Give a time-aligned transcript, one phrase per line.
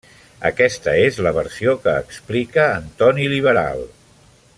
[0.49, 3.85] Aquesta és la versió que explica Antoní Liberal.